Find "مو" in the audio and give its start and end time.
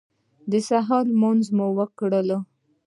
1.57-1.67